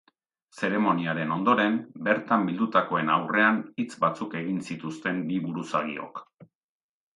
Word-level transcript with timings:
Zeremoniaren 0.59 1.33
ondoren, 1.35 1.77
bertan 2.07 2.47
bildutakoen 2.47 3.13
aurrean 3.17 3.61
hitz 3.83 3.93
batzuk 4.07 4.35
egin 4.43 4.59
zituzten 4.73 5.23
bi 5.31 5.41
buruzagiok. 5.47 6.27